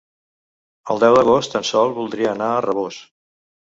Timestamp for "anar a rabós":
2.35-3.03